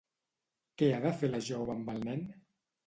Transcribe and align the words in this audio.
Què 0.81 0.89
ha 0.95 1.03
de 1.05 1.11
fer 1.21 1.31
la 1.35 1.43
jove 1.51 1.77
amb 1.79 1.95
el 1.97 2.05
nen? 2.11 2.27